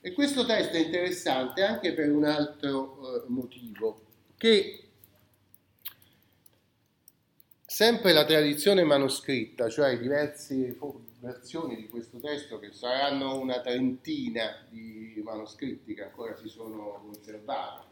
E 0.00 0.12
questo 0.12 0.46
testo 0.46 0.76
è 0.76 0.80
interessante 0.80 1.62
anche 1.62 1.92
per 1.92 2.10
un 2.10 2.24
altro 2.24 3.24
uh, 3.26 3.32
motivo, 3.32 4.00
che 4.36 4.84
sempre 7.66 8.12
la 8.12 8.24
tradizione 8.24 8.84
manoscritta, 8.84 9.68
cioè 9.68 9.98
diverse 9.98 10.78
versioni 11.18 11.76
di 11.76 11.88
questo 11.88 12.18
testo, 12.18 12.58
che 12.60 12.72
saranno 12.72 13.38
una 13.40 13.60
trentina 13.60 14.64
di 14.68 15.20
manoscritti 15.24 15.94
che 15.94 16.04
ancora 16.04 16.36
si 16.36 16.48
sono 16.48 17.02
conservati, 17.04 17.86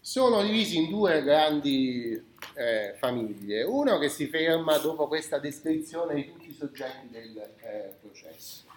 sono 0.00 0.42
divisi 0.42 0.76
in 0.76 0.90
due 0.90 1.22
grandi 1.22 2.12
eh, 2.54 2.94
famiglie. 2.98 3.64
Uno 3.64 3.98
che 3.98 4.08
si 4.10 4.26
ferma 4.26 4.76
dopo 4.78 5.08
questa 5.08 5.38
descrizione 5.38 6.14
di 6.14 6.26
tutti 6.30 6.50
i 6.50 6.54
soggetti 6.54 7.08
del 7.08 7.36
eh, 7.60 7.94
processo. 8.00 8.75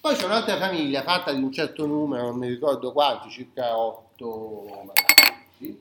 Poi 0.00 0.14
c'è 0.14 0.24
un'altra 0.24 0.56
famiglia 0.56 1.02
fatta 1.02 1.30
di 1.30 1.42
un 1.42 1.52
certo 1.52 1.84
numero, 1.84 2.28
non 2.28 2.38
mi 2.38 2.48
ricordo 2.48 2.90
quanti, 2.90 3.28
circa 3.28 3.76
otto 3.76 4.64
manoscritti, 4.86 5.78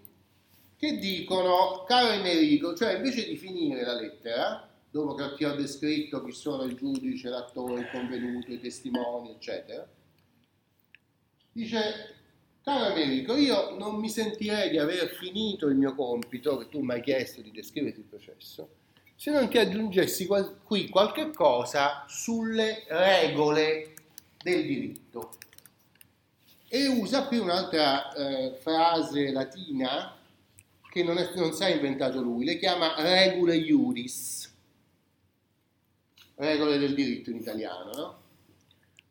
che 0.75 0.97
dicono, 0.97 1.85
caro 1.87 2.09
Enrico, 2.11 2.75
cioè 2.75 2.95
invece 2.95 3.25
di 3.25 3.37
finire 3.37 3.85
la 3.85 3.93
lettera, 3.93 4.69
dopo 4.91 5.13
che 5.13 5.35
ti 5.35 5.45
ho 5.45 5.55
descritto 5.55 6.21
chi 6.25 6.33
sono 6.33 6.63
il 6.63 6.75
giudice, 6.75 7.29
l'attore, 7.29 7.79
il 7.79 7.89
convenuto, 7.89 8.51
i 8.51 8.59
testimoni, 8.59 9.31
eccetera, 9.31 9.87
dice 11.53 12.15
Caro 12.61 12.91
Americo, 12.91 13.37
io 13.37 13.77
non 13.77 13.95
mi 13.95 14.09
sentirei 14.09 14.69
di 14.69 14.77
aver 14.79 15.07
finito 15.07 15.67
il 15.67 15.77
mio 15.77 15.95
compito, 15.95 16.57
che 16.57 16.67
tu 16.67 16.81
mi 16.81 16.91
hai 16.91 17.01
chiesto 17.01 17.39
di 17.39 17.51
descrivere 17.51 17.95
il 17.95 18.03
processo, 18.03 18.69
se 19.15 19.31
non 19.31 19.47
ti 19.47 19.57
aggiungessi 19.57 20.27
qui 20.63 20.89
qualche 20.89 21.31
cosa 21.31 22.03
sulle 22.09 22.83
regole 22.89 23.93
del 24.41 24.65
diritto. 24.65 25.31
E 26.67 26.87
usa 26.87 27.27
qui 27.27 27.37
un'altra 27.39 28.13
eh, 28.13 28.55
frase 28.55 29.31
latina 29.31 30.15
che 30.89 31.03
non, 31.03 31.17
è, 31.17 31.31
non 31.35 31.53
si 31.53 31.63
è 31.63 31.73
inventato 31.73 32.21
lui, 32.21 32.45
le 32.45 32.57
chiama 32.57 32.95
regule 33.01 33.55
iuris, 33.55 34.53
regole 36.35 36.77
del 36.77 36.93
diritto 36.93 37.29
in 37.29 37.37
italiano, 37.37 37.91
no? 37.93 38.17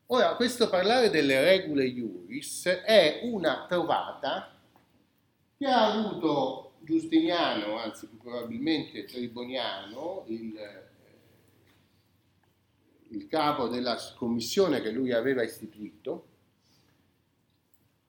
Ora, 0.06 0.34
questo 0.36 0.68
parlare 0.70 1.10
delle 1.10 1.40
regole 1.40 1.84
iuris 1.84 2.66
è 2.66 3.20
una 3.24 3.66
trovata 3.68 4.56
che 5.56 5.66
ha 5.66 5.92
avuto 5.92 6.72
Giustiniano, 6.80 7.76
anzi 7.78 8.06
più 8.06 8.18
probabilmente 8.18 9.04
Triboniano, 9.04 10.24
il, 10.28 10.54
il 13.10 13.26
capo 13.26 13.68
della 13.68 13.96
commissione 14.16 14.80
che 14.80 14.90
lui 14.90 15.12
aveva 15.12 15.42
istituito, 15.42 16.26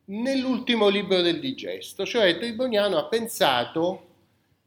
nell'ultimo 0.06 0.90
libro 0.90 1.22
del 1.22 1.40
digesto, 1.40 2.06
cioè 2.06 2.38
Triboniano 2.38 2.98
ha 2.98 3.06
pensato 3.06 4.08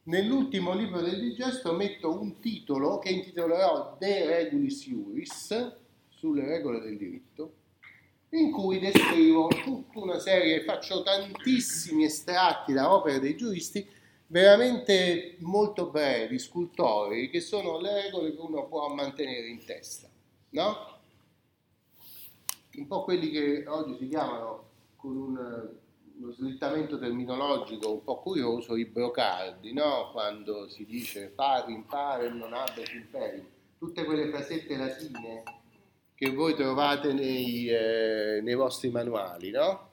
nell'ultimo 0.04 0.74
libro 0.74 1.00
del 1.00 1.20
digesto 1.20 1.72
metto 1.72 2.18
un 2.18 2.40
titolo 2.40 2.98
che 2.98 3.10
intitolerò 3.10 3.96
De 3.98 4.26
Regulis 4.26 4.86
Iuris 4.86 5.76
sulle 6.08 6.44
regole 6.44 6.80
del 6.80 6.96
diritto, 6.96 7.54
in 8.30 8.50
cui 8.50 8.78
descrivo 8.78 9.48
tutta 9.48 9.98
una 9.98 10.18
serie, 10.18 10.64
faccio 10.64 11.02
tantissimi 11.02 12.04
estratti 12.04 12.72
da 12.72 12.94
opere 12.94 13.20
dei 13.20 13.36
giuristi, 13.36 13.86
veramente 14.28 15.36
molto 15.40 15.90
brevi, 15.90 16.38
scultori, 16.38 17.28
che 17.28 17.40
sono 17.40 17.78
le 17.78 18.02
regole 18.02 18.34
che 18.34 18.40
uno 18.40 18.66
può 18.66 18.88
mantenere 18.88 19.48
in 19.48 19.62
testa, 19.64 20.08
no? 20.52 20.90
Un 22.74 22.86
po' 22.86 23.04
quelli 23.04 23.30
che 23.30 23.64
oggi 23.66 23.96
si 23.98 24.08
chiamano 24.08 24.70
con 24.96 25.16
un, 25.16 25.70
uno 26.18 26.32
slittamento 26.32 26.98
terminologico 26.98 27.92
un 27.92 28.04
po' 28.04 28.20
curioso 28.20 28.76
i 28.76 28.86
brocardi, 28.86 29.72
no? 29.72 30.10
Quando 30.12 30.68
si 30.68 30.84
dice 30.86 31.28
pari, 31.28 31.72
impare, 31.72 32.30
non 32.30 32.52
abbia 32.54 32.84
imperi, 32.92 33.46
tutte 33.78 34.04
quelle 34.04 34.30
frasette 34.30 34.76
latine 34.76 35.42
che 36.14 36.30
voi 36.30 36.54
trovate 36.54 37.12
nei, 37.12 37.66
eh, 37.68 38.40
nei 38.42 38.54
vostri 38.54 38.90
manuali, 38.90 39.50
no? 39.50 39.90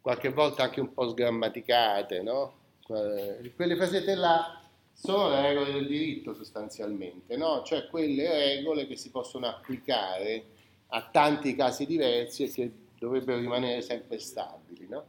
Qualche 0.00 0.28
volta 0.28 0.64
anche 0.64 0.80
un 0.80 0.92
po' 0.92 1.08
sgrammaticate, 1.08 2.22
no? 2.22 2.54
Quelle 2.86 3.74
frasette 3.74 4.14
là 4.14 4.60
sono 4.96 5.28
le 5.28 5.42
regole 5.42 5.72
del 5.72 5.86
diritto 5.86 6.32
sostanzialmente, 6.32 7.36
no? 7.36 7.62
Cioè 7.62 7.86
quelle 7.86 8.28
regole 8.28 8.86
che 8.86 8.96
si 8.96 9.10
possono 9.10 9.46
applicare 9.46 10.44
a 10.88 11.02
tanti 11.12 11.54
casi 11.54 11.84
diversi 11.84 12.44
e 12.44 12.50
che 12.50 12.72
dovrebbero 12.98 13.38
rimanere 13.38 13.82
sempre 13.82 14.18
stabili, 14.18 14.86
no? 14.88 15.04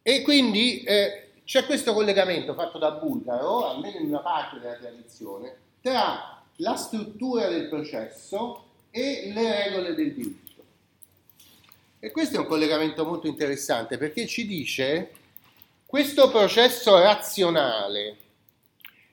E 0.00 0.22
quindi 0.22 0.82
eh, 0.84 1.30
c'è 1.44 1.66
questo 1.66 1.92
collegamento 1.92 2.54
fatto 2.54 2.78
da 2.78 2.92
Bulgaro, 2.92 3.68
almeno 3.68 3.98
in 3.98 4.06
una 4.06 4.20
parte 4.20 4.60
della 4.60 4.76
tradizione, 4.76 5.56
tra 5.80 6.44
la 6.58 6.76
struttura 6.76 7.48
del 7.48 7.68
processo 7.68 8.64
e 8.90 9.32
le 9.34 9.64
regole 9.64 9.94
del 9.94 10.14
diritto. 10.14 10.62
E 11.98 12.12
questo 12.12 12.36
è 12.36 12.38
un 12.38 12.46
collegamento 12.46 13.04
molto 13.04 13.26
interessante 13.26 13.98
perché 13.98 14.26
ci 14.28 14.46
dice 14.46 15.10
questo 15.96 16.28
processo 16.30 16.98
razionale. 16.98 18.16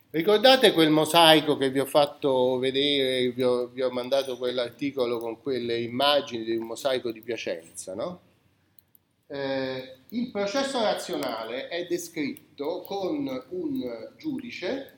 Ricordate 0.09 0.73
quel 0.73 0.89
mosaico 0.89 1.55
che 1.55 1.69
vi 1.69 1.79
ho 1.79 1.85
fatto 1.85 2.57
vedere, 2.57 3.31
vi 3.31 3.41
ho, 3.41 3.67
vi 3.67 3.81
ho 3.81 3.89
mandato 3.89 4.38
quell'articolo 4.38 5.17
con 5.17 5.41
quelle 5.41 5.79
immagini 5.79 6.44
di 6.44 6.57
un 6.57 6.66
mosaico 6.66 7.11
di 7.11 7.21
Piacenza, 7.21 7.95
no? 7.95 8.19
Eh, 9.27 9.95
il 10.09 10.29
processo 10.29 10.81
razionale 10.81 11.69
è 11.69 11.85
descritto 11.85 12.81
con 12.81 13.45
un 13.51 14.11
giudice 14.17 14.97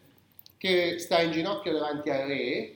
che 0.57 0.97
sta 0.97 1.21
in 1.21 1.33
ginocchio 1.33 1.71
davanti 1.71 2.09
al 2.09 2.27
re, 2.27 2.75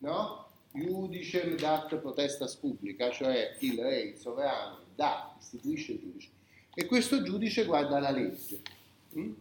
no? 0.00 0.46
Iudicem 0.72 1.56
dat 1.56 1.96
potestas 1.96 2.54
pubblica, 2.56 3.10
cioè 3.10 3.56
il 3.60 3.80
re, 3.80 3.98
il 4.00 4.16
sovrano, 4.18 4.80
dà, 4.94 5.34
istituisce 5.40 5.92
il 5.92 6.00
giudice. 6.00 6.38
E 6.80 6.86
questo 6.86 7.22
giudice 7.22 7.66
guarda 7.66 8.00
la 8.00 8.10
legge. 8.10 8.58
Mm? 9.14 9.32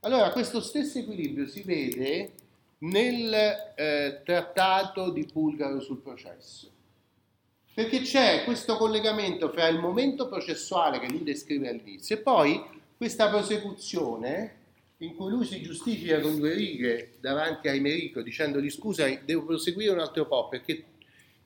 Allora, 0.00 0.32
questo 0.32 0.60
stesso 0.60 0.98
equilibrio 0.98 1.46
si 1.46 1.62
vede 1.62 2.32
nel 2.78 3.32
eh, 3.76 4.20
trattato 4.24 5.10
di 5.10 5.24
Bulgaro 5.32 5.80
sul 5.80 5.98
processo. 5.98 6.68
Perché 7.72 8.00
c'è 8.00 8.42
questo 8.42 8.76
collegamento 8.76 9.50
fra 9.50 9.68
il 9.68 9.78
momento 9.78 10.26
processuale 10.28 10.98
che 10.98 11.08
lui 11.08 11.22
descrive 11.22 11.68
all'inizio 11.68 12.16
e 12.16 12.18
poi 12.18 12.60
questa 12.96 13.28
prosecuzione 13.28 14.56
in 14.98 15.14
cui 15.14 15.30
lui 15.30 15.44
si 15.44 15.62
giustifica 15.62 16.18
con 16.18 16.36
due 16.38 16.54
righe 16.54 17.12
davanti 17.20 17.68
a 17.68 17.72
Emerico 17.72 18.20
dicendogli 18.20 18.68
scusa, 18.68 19.08
devo 19.24 19.44
proseguire 19.44 19.92
un 19.92 20.00
altro 20.00 20.26
po' 20.26 20.48
perché 20.48 20.84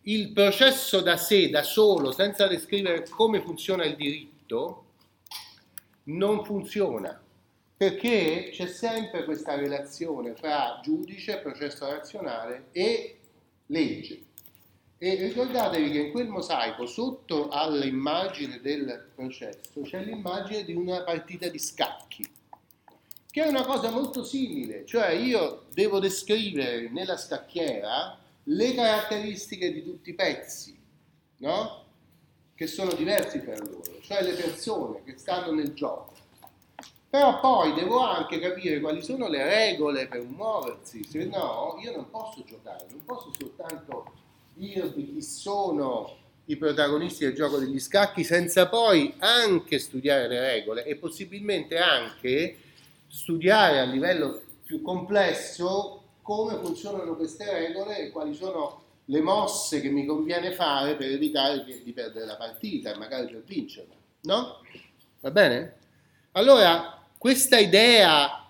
il 0.03 0.31
processo 0.31 1.03
da 1.03 1.19
sé, 1.19 1.51
da 1.51 1.63
solo, 1.63 2.13
senza 2.13 2.47
descrivere 2.47 3.07
come 3.11 3.43
funziona 3.43 3.85
il 3.85 3.95
diritto, 3.95 4.85
non 6.09 6.45
funziona. 6.45 7.21
Perché 7.77 8.51
c'è 8.53 8.67
sempre 8.67 9.25
questa 9.25 9.55
relazione 9.55 10.35
fra 10.35 10.81
giudice, 10.83 11.39
processo 11.39 11.89
razionale 11.89 12.67
e 12.73 13.19
legge. 13.67 14.23
E 14.99 15.15
ricordatevi 15.15 15.91
che 15.93 15.99
in 15.99 16.11
quel 16.11 16.29
mosaico, 16.29 16.87
sotto 16.87 17.49
all'immagine 17.49 18.61
del 18.61 19.11
processo, 19.15 19.83
c'è 19.83 20.03
l'immagine 20.03 20.65
di 20.65 20.75
una 20.75 21.03
partita 21.05 21.49
di 21.49 21.59
scacchi 21.59 22.29
che 23.31 23.45
è 23.45 23.47
una 23.47 23.65
cosa 23.65 23.91
molto 23.91 24.25
simile, 24.25 24.85
cioè 24.87 25.11
io 25.11 25.67
devo 25.73 26.01
descrivere 26.01 26.89
nella 26.91 27.17
scacchiera 27.17 28.19
le 28.45 28.75
caratteristiche 28.75 29.73
di 29.73 29.85
tutti 29.85 30.11
i 30.11 30.15
pezzi, 30.15 30.77
no? 31.37 31.85
Che 32.59 32.67
sono 32.67 32.93
diversi 32.93 33.41
tra 33.41 33.57
loro, 33.57 34.01
cioè 34.01 34.21
le 34.21 34.33
persone 34.33 35.05
che 35.05 35.17
stanno 35.17 35.53
nel 35.53 35.75
gioco. 35.75 36.13
Però 37.09 37.39
poi 37.39 37.73
devo 37.73 38.01
anche 38.01 38.41
capire 38.41 38.81
quali 38.81 39.01
sono 39.01 39.29
le 39.29 39.45
regole 39.45 40.09
per 40.09 40.25
muoversi, 40.25 41.05
se 41.05 41.27
no 41.27 41.79
io 41.81 41.93
non 41.95 42.11
posso 42.11 42.43
giocare, 42.45 42.87
non 42.91 43.05
posso 43.05 43.31
soltanto 43.39 44.13
dirvi 44.55 45.13
chi 45.13 45.23
sono 45.23 46.17
i 46.47 46.57
protagonisti 46.57 47.25
del 47.27 47.37
gioco 47.37 47.59
degli 47.59 47.79
scacchi 47.79 48.25
senza 48.25 48.69
poi 48.69 49.15
anche 49.19 49.79
studiare 49.79 50.27
le 50.27 50.41
regole 50.41 50.85
e 50.85 50.97
possibilmente 50.97 51.79
anche 51.79 52.59
studiare 53.07 53.79
a 53.79 53.85
livello 53.85 54.43
più 54.65 54.83
complesso 54.83 56.03
come 56.23 56.57
funzionano 56.57 57.15
queste 57.15 57.49
regole 57.49 57.99
e 58.01 58.11
quali 58.11 58.35
sono 58.35 58.87
le 59.11 59.21
mosse 59.21 59.81
che 59.81 59.89
mi 59.89 60.05
conviene 60.05 60.53
fare 60.53 60.95
per 60.95 61.11
evitare 61.11 61.65
di 61.83 61.93
perdere 61.93 62.27
la 62.27 62.37
partita 62.37 62.93
e 62.93 62.99
magari 62.99 63.27
per 63.27 63.43
vincerla. 63.43 63.95
No? 64.23 64.61
Va 65.21 65.31
bene? 65.31 65.77
Allora, 66.33 67.03
questa 67.17 67.59
idea 67.59 68.47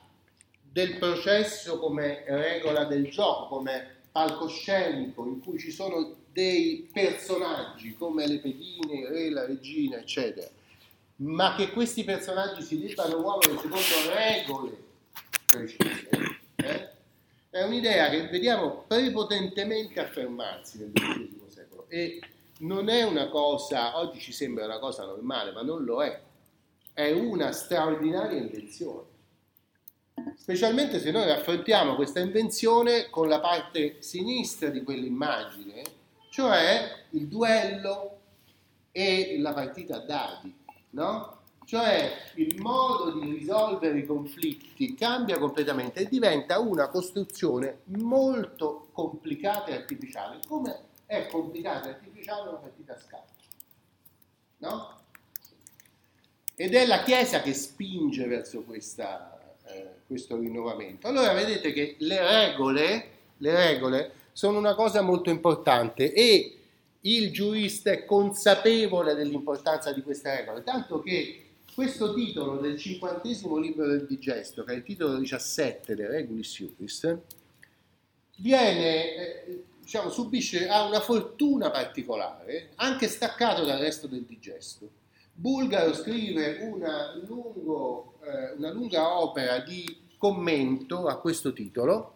del 0.61 0.99
processo 0.99 1.79
come 1.79 2.25
regola 2.27 2.85
del 2.85 3.09
gioco, 3.09 3.57
come 3.57 3.97
palcoscenico 4.11 5.27
in 5.27 5.41
cui 5.41 5.59
ci 5.59 5.71
sono 5.71 6.17
dei 6.33 6.89
personaggi 6.93 7.95
come 7.95 8.27
le 8.27 8.39
pedine, 8.39 9.01
il 9.01 9.07
re, 9.07 9.31
la 9.31 9.47
regina, 9.47 9.99
eccetera, 9.99 10.49
ma 11.17 11.55
che 11.57 11.71
questi 11.71 12.05
personaggi 12.05 12.63
si 12.63 12.79
debbano 12.81 13.19
muovere 13.19 13.57
secondo 13.59 14.15
regole 14.15 14.77
precise? 15.47 16.28
È 17.51 17.63
un'idea 17.63 18.09
che 18.11 18.29
vediamo 18.29 18.85
prepotentemente 18.87 20.01
affermarsi 20.01 20.79
nel 20.79 20.93
XX 20.93 21.47
secolo. 21.49 21.87
E 21.89 22.21
non 22.59 22.89
è 22.89 23.05
una 23.05 23.29
cosa, 23.29 23.99
oggi 23.99 24.21
ci 24.21 24.33
sembra 24.33 24.65
una 24.65 24.79
cosa 24.79 25.05
normale, 25.05 25.53
ma 25.53 25.63
non 25.63 25.85
lo 25.85 26.03
è, 26.03 26.21
è 26.93 27.11
una 27.13 27.53
straordinaria 27.53 28.39
invenzione. 28.39 29.07
Specialmente 30.37 30.99
se 30.99 31.11
noi 31.11 31.31
affrontiamo 31.31 31.95
questa 31.95 32.21
invenzione 32.21 33.09
con 33.09 33.29
la 33.29 33.41
parte 33.41 34.03
sinistra 34.03 34.69
di 34.69 34.83
quell'immagine, 34.83 35.83
cioè 36.31 37.05
il 37.11 37.29
duello 37.29 38.21
e 38.91 39.37
la 39.39 39.53
partita 39.53 39.97
a 39.97 40.01
dadi, 40.01 40.55
no? 40.91 41.38
Cioè 41.69 42.31
il 42.37 42.59
modo 42.63 43.11
di 43.19 43.31
risolvere 43.31 43.99
i 43.99 44.07
conflitti 44.07 44.95
cambia 44.95 45.37
completamente 45.39 46.01
e 46.01 46.09
diventa 46.09 46.59
una 46.59 46.89
costruzione 46.89 47.81
molto 47.99 48.89
complicata 48.91 49.67
e 49.67 49.75
artificiale, 49.75 50.39
come 50.49 50.85
è 51.05 51.27
complicata 51.27 51.89
e 51.89 51.91
artificiale 51.91 52.49
una 52.49 52.57
partita 52.57 52.95
a 52.95 52.99
scacchi, 52.99 53.45
no? 54.61 54.97
Ed 56.55 56.75
è 56.75 56.87
la 56.87 57.03
Chiesa 57.03 57.43
che 57.43 57.53
spinge 57.53 58.27
verso 58.27 58.63
questa 58.63 59.39
eh, 59.67 59.97
questo 60.07 60.39
rinnovamento. 60.39 61.07
Allora 61.07 61.35
vedete 61.35 61.75
che 61.75 61.97
le 61.99 62.47
regole, 62.47 63.11
le 63.37 63.55
regole 63.55 64.13
sono 64.33 64.57
una 64.57 64.75
cosa 64.75 65.03
molto 65.03 65.29
importante 65.29 66.15
e 66.15 66.59
il 67.03 67.31
giurista 67.31 67.91
è 67.91 68.07
consapevole 68.07 69.15
dell'importanza 69.15 69.93
di 69.93 70.01
queste 70.01 70.35
regole, 70.35 70.63
tanto 70.63 71.01
che 71.01 71.48
questo 71.79 72.13
titolo 72.13 72.57
del 72.57 72.77
cinquantesimo 72.77 73.57
libro 73.57 73.87
del 73.87 74.05
Digesto, 74.05 74.65
che 74.65 74.73
è 74.73 74.75
il 74.75 74.83
titolo 74.83 75.17
17 75.17 75.95
dei 75.95 76.09
Regulis 76.09 76.59
Iuris, 76.59 77.17
viene, 78.39 79.15
eh, 79.15 79.65
diciamo, 79.81 80.11
subisce, 80.11 80.67
ha 80.67 80.83
una 80.83 80.99
fortuna 80.99 81.71
particolare, 81.71 82.71
anche 82.75 83.07
staccato 83.07 83.65
dal 83.65 83.79
resto 83.79 84.09
del 84.09 84.25
Digesto. 84.25 84.91
Bulgaro 85.33 85.95
scrive 85.95 86.69
una, 86.69 87.15
lungo, 87.25 88.15
eh, 88.25 88.55
una 88.57 88.73
lunga 88.73 89.17
opera 89.17 89.61
di 89.61 90.01
commento 90.17 91.07
a 91.07 91.21
questo 91.21 91.53
titolo 91.53 92.15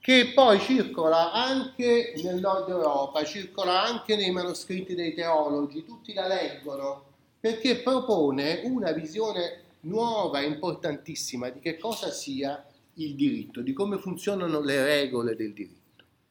che 0.00 0.32
poi 0.34 0.58
circola 0.60 1.32
anche 1.32 2.14
nel 2.22 2.36
nord 2.36 2.70
Europa, 2.70 3.22
circola 3.24 3.82
anche 3.82 4.16
nei 4.16 4.30
manoscritti 4.30 4.94
dei 4.94 5.12
teologi, 5.12 5.84
tutti 5.84 6.14
la 6.14 6.26
leggono 6.26 7.07
perché 7.40 7.82
propone 7.82 8.62
una 8.64 8.92
visione 8.92 9.62
nuova, 9.80 10.40
importantissima 10.40 11.48
di 11.50 11.60
che 11.60 11.76
cosa 11.78 12.10
sia 12.10 12.64
il 12.94 13.14
diritto, 13.14 13.60
di 13.60 13.72
come 13.72 13.98
funzionano 13.98 14.60
le 14.60 14.84
regole 14.84 15.36
del 15.36 15.52
diritto. 15.52 15.77